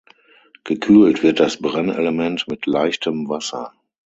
Gekühlt 0.63 1.21
wird 1.21 1.39
das 1.39 1.57
Brennelement 1.57 2.47
mit 2.47 2.65
leichtem 2.65 3.29
Wasser. 3.29 3.71